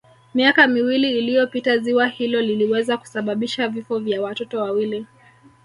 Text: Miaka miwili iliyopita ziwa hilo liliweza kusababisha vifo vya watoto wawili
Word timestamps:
Miaka 0.33 0.67
miwili 0.67 1.17
iliyopita 1.17 1.77
ziwa 1.77 2.07
hilo 2.07 2.41
liliweza 2.41 2.97
kusababisha 2.97 3.67
vifo 3.67 3.99
vya 3.99 4.21
watoto 4.21 4.59
wawili 4.61 5.05